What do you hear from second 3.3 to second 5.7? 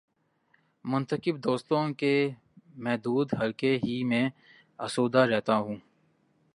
حلقے ہی میں آسودہ رہتا